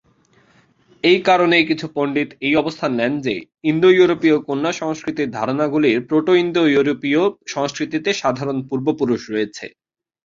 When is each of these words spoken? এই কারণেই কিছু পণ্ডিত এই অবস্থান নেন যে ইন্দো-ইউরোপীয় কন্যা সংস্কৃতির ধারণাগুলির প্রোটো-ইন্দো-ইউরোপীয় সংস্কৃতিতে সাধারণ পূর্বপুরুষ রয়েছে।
এই 1.03 1.19
কারণেই 1.21 1.63
কিছু 1.65 1.85
পণ্ডিত 1.95 2.29
এই 2.41 2.53
অবস্থান 2.55 2.91
নেন 2.95 3.13
যে 3.21 3.35
ইন্দো-ইউরোপীয় 3.63 4.37
কন্যা 4.47 4.71
সংস্কৃতির 4.73 5.29
ধারণাগুলির 5.31 5.97
প্রোটো-ইন্দো-ইউরোপীয় 6.01 7.21
সংস্কৃতিতে 7.47 8.09
সাধারণ 8.13 8.57
পূর্বপুরুষ 8.69 9.21
রয়েছে। 9.29 9.65